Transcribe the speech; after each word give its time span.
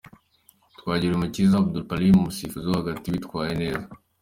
Twagirumukiza 0.79 1.53
Abdoulkalim 1.57 2.15
umusifuzi 2.21 2.65
wo 2.67 2.75
hagati 2.81 3.05
witwaye 3.13 3.51
neza. 3.61 3.87